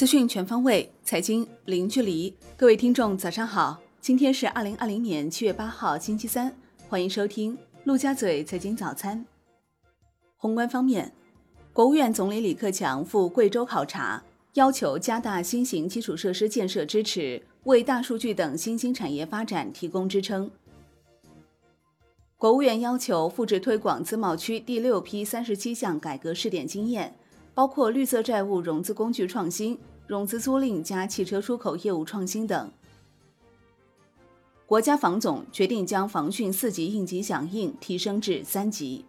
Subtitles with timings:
[0.00, 2.34] 资讯全方位，财经零距离。
[2.56, 3.78] 各位听众，早上好！
[4.00, 6.56] 今天是二零二零年七月八号，星期三。
[6.88, 9.22] 欢迎收听陆家嘴财经早餐。
[10.38, 11.12] 宏观方面，
[11.74, 14.24] 国务院总理李克强赴贵州考察，
[14.54, 20.50] 要求加大新型基础设施建设支持，为大数据等新兴产业发展提供支撑。
[22.38, 27.14] 国务院要求复制推广自贸区第六批三十七项改革试点经验，
[27.54, 32.70] 包括绿色债务融资工具创新、融资租赁加汽车出口业务创新等。
[34.66, 39.04] 国家防总决定将防汛四级应急响应提升至三级。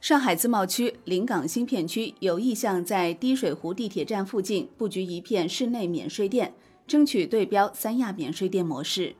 [0.00, 6.54] 上海自贸区临港新片区有意向在滴水湖地铁站附近布局一片室内免税店，
[6.86, 9.16] 争取对标三亚免税店模式。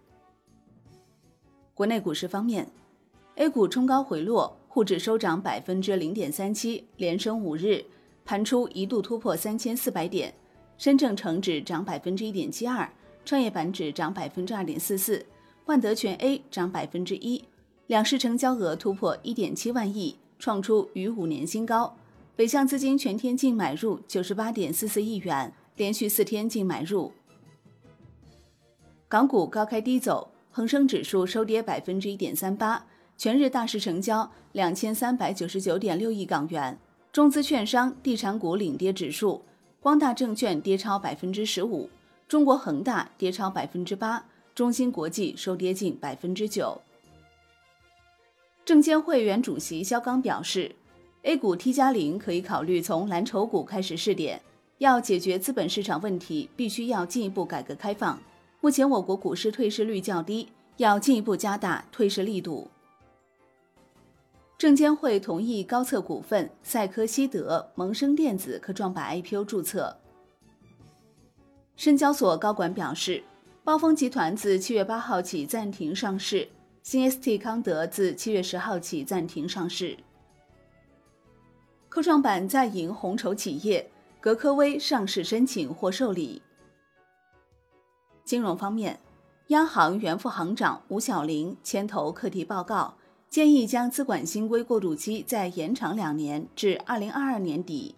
[1.74, 2.70] 国内股市方面
[3.36, 7.84] ，A 股冲高回落，沪指收涨百分之零点三七，连升五日，
[8.24, 10.32] 盘初一度突破三千四百点。
[10.76, 12.88] 深证成指涨百分之一点七二，
[13.24, 15.26] 创业板指涨百分之二点四四，
[15.64, 17.44] 万德全 A 涨百分之一。
[17.88, 21.96] 两市成交额突破一点七万亿，创出逾五年新高。
[22.36, 27.10] 北向资金全天净买入九十八点四四亿元，连续四天净买入。
[29.08, 30.30] 港股高开低走。
[30.50, 32.84] 恒生指数收跌百分之一点三八，
[33.18, 36.78] 全日大市成交两千三百九十九点六亿港元。
[37.10, 39.42] 中资券商、地产股领跌指数，
[39.80, 41.90] 光大证券跌超百分之十五，
[42.28, 44.24] 中国恒大跌超百分之八，
[44.54, 46.80] 中芯国际收跌近百分之九。
[48.64, 50.76] 证监会原主席肖钢表示
[51.22, 54.40] ，A 股 T 加零可以考虑从蓝筹股开始试点，
[54.78, 58.16] 要解决资本市场问题，必须要进一步改革开放。
[58.60, 60.46] 目前我国股市退市率较低，
[60.76, 62.70] 要进一步加大退市力度。
[64.58, 69.96] 证监会同意高策股份、赛科希德、萌生电子科创板 IPO 注册。
[71.76, 73.22] 深交所高管表示，
[73.62, 76.48] 暴风集团自七月八号起暂停上市，
[76.82, 79.96] 新 ST 康德自七月十号起暂停上市。
[81.88, 83.88] 科创板在营红筹企业
[84.20, 86.42] 格科威上市申请获受理。
[88.24, 88.98] 金融方面，
[89.46, 92.96] 央行原副行长吴晓玲牵头课题报告，
[93.30, 97.94] 建议将资管新规过渡期再延长两年至二零二二年底。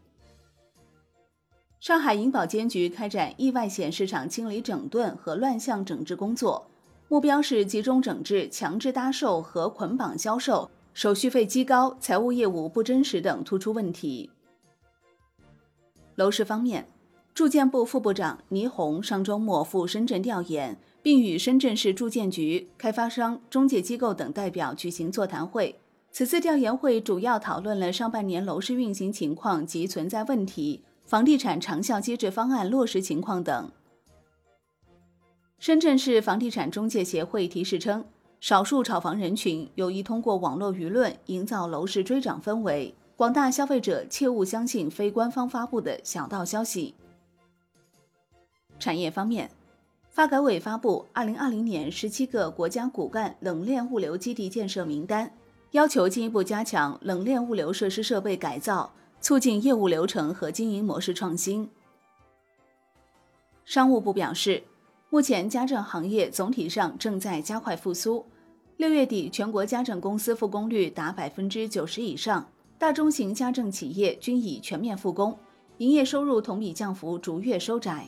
[1.79, 6.67] 上海银保监局开展意外险市场清理整顿和乱象整治工作，
[7.09, 14.31] 目标是集中整治强制搭售和捆绑销售、手续费极高、财务业务不真实等突出问题。
[16.17, 16.87] 楼市方面。
[17.41, 25.75] 住建部副部长倪虹上周末赴深圳调研，并与深圳市住建局、开发商、中介机构等代表举行座谈会。
[26.13, 33.71] 此次调研会主要讨论了上半年楼市运行情况及存在问题、房地产长效机制方案落实情况等。
[35.59, 38.05] 深圳市房地产中介协会提示称，
[38.39, 46.95] 少数炒房人群有意通过网络舆论营造楼市追涨氛围，广大消费者切勿相信非官方发布的小道消息。
[48.81, 49.49] 产业方面，
[50.09, 55.33] 发改委发布二零二零年十七个国家骨干冷链物流基地建设名单，
[55.71, 61.71] 要求进一步加强冷链物流设施设备改造，促进业务流程和经营模式创新。
[63.65, 64.65] 商务部表示，
[65.11, 68.27] 目前家政行业总体上正在加快复苏，
[68.79, 72.49] 六月底全国家政公司复工率达百分之九十以上，
[72.79, 75.39] 大中型家政企业均已全面复工，
[75.79, 78.07] 营业收入同比降幅逐月收窄。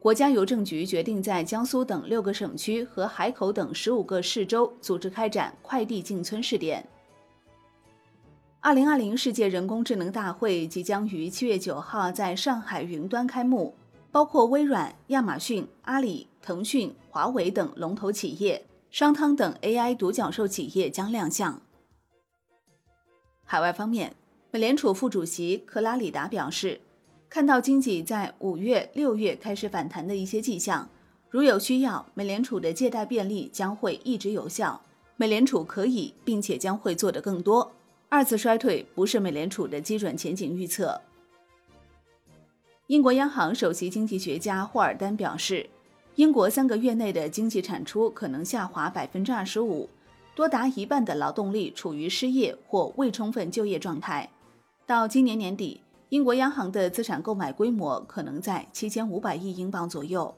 [0.00, 6.82] 国家邮政局决定在江苏等六个省区和海口等十五个市州组织开展快递进村试点。
[8.60, 13.74] 二零二零世界人工智能大会即将于七月九号在上海云端开幕，
[14.10, 21.60] 包括微软、亚马逊、阿里、腾讯、华为等龙头企业，商汤等 AI 独角兽企业将亮相。
[23.44, 24.16] 海外方面，
[24.50, 26.80] 美联储副主席克拉里达表示。
[27.30, 30.90] 看到经济在五月、六月开始反弹的一些迹象，
[31.30, 34.82] 如有需要，美联储的借贷便利将会一直有效。
[35.16, 37.70] 美联储可以并且将会做得更多。
[38.08, 41.00] 二次衰退不是美联储的基准前景预测。
[42.88, 45.70] 英国央行首席经济学家霍尔丹表示，
[46.16, 49.88] 英国三个月内的经济产出可能下滑百分之二十五，
[50.34, 54.28] 多达一半的劳动力处于失业或未充分就业状态。
[54.84, 55.80] 到今年年底。
[56.10, 60.32] 英国央行的资产购买规模可能在七千五百亿英镑左右。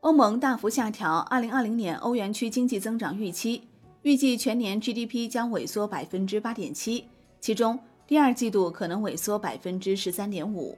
[0.00, 3.62] 欧盟大幅下调二零二零年欧元区经济增长预期，
[4.00, 7.04] 预计全年 GDP 将萎缩百分之八点七，
[7.38, 10.76] 其中第二季度可能萎缩百分之十三点五。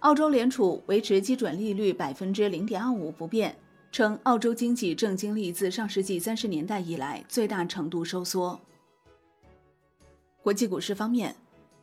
[0.00, 3.54] 澳洲联储维持基准利率百分之零点二五不变，
[3.92, 8.58] 称澳洲经济正经历自上世纪三十年代以来最大程度收缩。
[10.48, 11.36] 国际股市方面，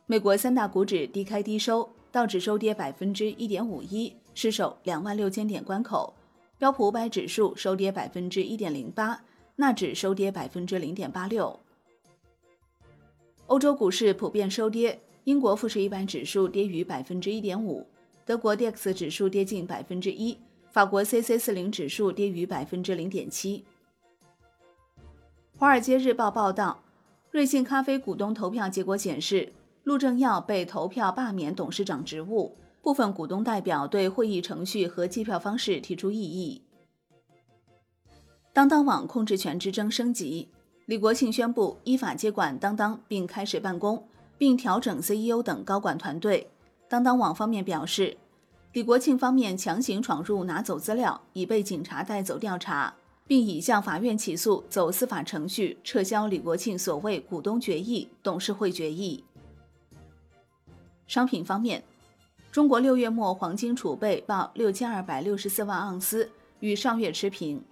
[0.07, 6.11] 美国三大股指低开低收，道指收跌百分之一点五一，失守两万六千点关口；
[6.57, 9.21] 标普五百指数收跌百分之一点零八，
[9.57, 11.59] 纳指收跌百分之零点八六。
[13.45, 17.85] 欧洲股市普遍收跌，英国富时一百指数跌逾百分之一点五，
[18.25, 20.35] 德国 d x 指数跌近百分之一，
[20.71, 23.63] 法国 c c 四零指数跌逾百分之零点七。
[25.55, 26.81] 华尔街日报报道，
[27.35, 29.51] 瑞幸咖啡股东投票结果显示，
[29.83, 36.61] 陆正耀被投票罢免董事长职务，部分股东代表对会议程序和计票方式提出异议。
[38.53, 40.47] 当当网控制权之争升级。
[40.85, 44.07] 李国庆宣布依法接管当当，并开始办公，
[44.37, 46.49] 并调整 CEO 等高管团队。
[46.87, 48.15] 当当网方面表示，
[48.71, 52.95] 李国庆方面强行闯入拿走资料，已被警察带走调查，
[53.27, 59.23] 并已向法院起诉，走司法程序撤销李国庆所谓股东决议、董事会决议。
[61.07, 61.83] 商品方面，
[62.51, 66.29] 中国六月末黄金储备报六千二百六十四万盎司，
[66.59, 67.63] 与上月持平。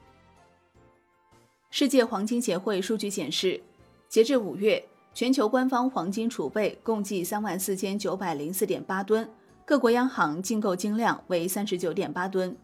[1.69, 3.61] 世界黄金协会数据显示，
[4.09, 4.83] 截至五月，
[5.13, 9.29] 全球官方黄金储备共计三万四千九百零四点八吨，
[9.65, 12.55] 各国央行净购金量为三十九点八吨。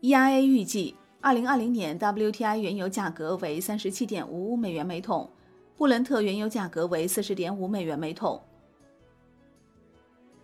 [0.00, 0.94] EIA 预计，
[1.26, 5.28] 二零二零年 WTI 原油价格为三十七点五五美元每桶，
[5.76, 8.40] 布伦特原油价格为四十点五美元每桶。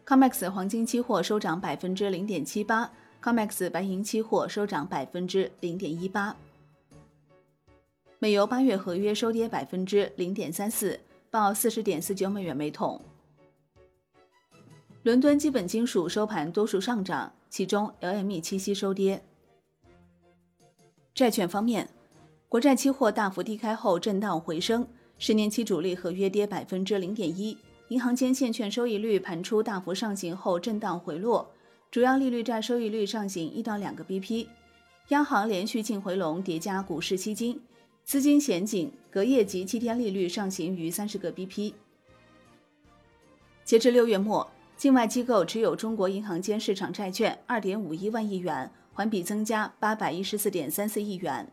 [0.04, 2.90] COMEX 黄金期货收涨百分之零点七八
[3.22, 6.34] ，COMEX 白银期货收涨百分之零点一八。
[8.18, 10.98] 美油八月合约收跌百分之零点三四，
[11.30, 13.00] 报四十点四九美元每桶。
[15.04, 19.22] 伦敦基本金属收盘多数上涨，其中 LME 七夕收跌。
[21.14, 21.86] 债券方面，
[22.48, 24.88] 国债期货大幅低开后震荡回升，
[25.18, 27.56] 十年期主力合约跌百分之零点一。
[27.88, 31.46] 银行间现券收益率盘出大幅上行后震荡回落，
[31.90, 34.46] 主要利率债收益率上行一到两个 BP。
[35.08, 37.60] 央行连续净回笼叠加股市吸金。
[38.04, 41.74] 资金险紧，隔夜及七天利率上行逾三十个 BP。
[43.64, 51.46] 截至六月末，境外机构持有中国银行间市场债券二点五一万亿元，环比增加八百一十四点三四亿元。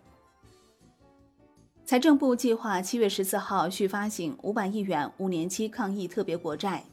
[1.85, 6.83] 财政部计划七月十四号续发行五百亿元五年期抗疫特别国债。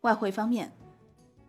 [0.00, 0.72] 外汇方面，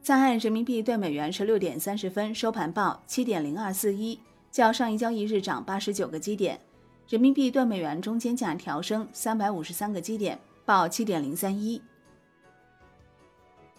[0.02, 4.20] 在岸人民币对美元十六点三十分收盘报七点零二四一。
[4.52, 6.58] 较上一交易日涨八十九个基点，
[7.10, 11.82] 人民币对美元中间价调升三百五十三个基点，报七点零三一。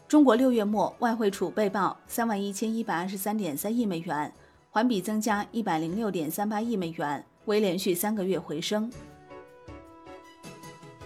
[0.09, 4.33] 中国六月末外汇储备报三万一千一百二十三点三亿美元，
[4.71, 8.89] 环比增加一百零六点三八亿美元，为连续三个月回升。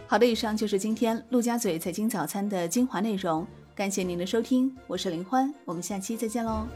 [0.06, 6.66] 好的，以上就是今天陆家嘴财经早餐的精华内容，感谢您的收听，我是林欢，我们下期再见喽。